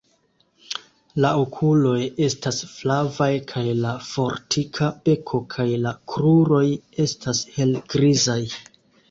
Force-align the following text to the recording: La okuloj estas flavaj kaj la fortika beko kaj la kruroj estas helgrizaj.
La 1.25 1.33
okuloj 1.41 1.97
estas 2.27 2.61
flavaj 2.69 3.27
kaj 3.51 3.63
la 3.83 3.91
fortika 4.07 4.89
beko 5.05 5.43
kaj 5.53 5.67
la 5.85 5.93
kruroj 6.15 6.65
estas 7.07 7.45
helgrizaj. 7.61 8.41